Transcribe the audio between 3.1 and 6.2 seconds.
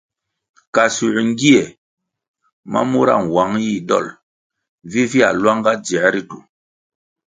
nwang yih dol vivia luanga dzier